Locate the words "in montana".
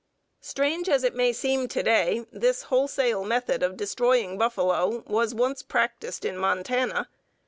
6.25-7.07